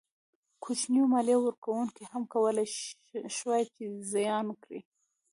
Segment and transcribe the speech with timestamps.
[0.63, 2.67] کوچنیو مالیه ورکوونکو هم کولای
[3.37, 4.79] شوای چې زیان کړي.